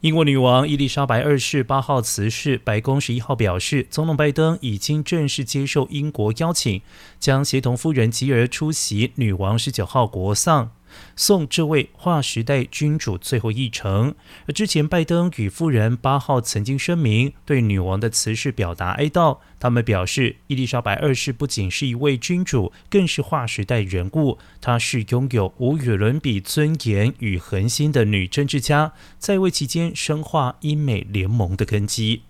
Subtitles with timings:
[0.00, 6.80] 英国女王伊丽莎白二世八号辞世，白宫十一号表示，总统拜登已经正式接受英国邀请，
[7.18, 10.70] 将协同夫人吉尔出席女王十九号国丧。
[11.16, 14.14] 送这位划时代君主最后一程。
[14.46, 19.38] 而之前，拜登与夫人八号曾经声明对女王的辞世表达哀悼。
[19.58, 24.38] 他们表示，伊丽莎白二世不仅是一位君主，更是划时代人物。
[24.60, 32.22] 她是拥有无与伦比尊严与恒心的女政治家，在位期间深化英美联盟的根基。